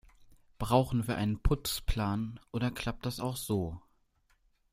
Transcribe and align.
Brauchen 0.57 1.07
wir 1.07 1.15
einen 1.17 1.43
Putzplan, 1.43 2.39
oder 2.51 2.71
klappt 2.71 3.05
das 3.05 3.19
auch 3.19 3.35
so? 3.37 3.79